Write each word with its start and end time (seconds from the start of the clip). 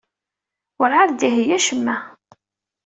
Werɛad 0.79 1.11
d-iheyya 1.19 1.57
acemma. 1.59 1.95